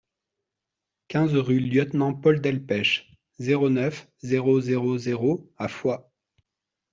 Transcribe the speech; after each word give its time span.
quinze 1.09 1.35
rue 1.35 1.59
Lieutenant 1.59 2.15
Paul 2.15 2.41
Delpech, 2.41 3.07
zéro 3.37 3.69
neuf, 3.69 4.09
zéro 4.23 4.59
zéro 4.59 4.97
zéro 4.97 5.53
à 5.59 5.67
Foix 5.67 6.11